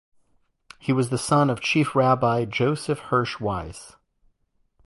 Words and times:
He 0.79 0.91
was 0.91 1.11
the 1.11 1.17
son 1.19 1.51
of 1.51 1.61
Chief 1.61 1.95
Rabbi 1.95 2.45
Joseph 2.45 2.97
Hirsch 2.97 3.39
Weiss. 3.39 3.97